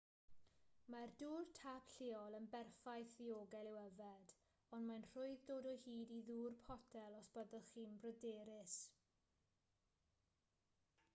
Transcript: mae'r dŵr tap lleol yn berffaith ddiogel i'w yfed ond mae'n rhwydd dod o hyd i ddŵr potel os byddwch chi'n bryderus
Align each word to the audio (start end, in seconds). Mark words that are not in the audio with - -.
mae'r 0.93 1.11
dŵr 1.21 1.43
tap 1.57 1.91
lleol 1.97 2.37
yn 2.37 2.45
berffaith 2.55 3.11
ddiogel 3.19 3.67
i'w 3.71 3.75
yfed 3.81 4.31
ond 4.77 4.89
mae'n 4.91 5.05
rhwydd 5.11 5.43
dod 5.51 5.67
o 5.71 5.73
hyd 5.85 6.11
i 6.15 6.17
ddŵr 6.31 6.55
potel 6.69 7.17
os 7.19 7.29
byddwch 7.37 7.71
chi'n 7.75 7.99
bryderus 8.07 8.79